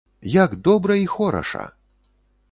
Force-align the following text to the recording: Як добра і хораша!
Як 0.43 0.55
добра 0.67 0.95
і 1.01 1.05
хораша! 1.05 1.69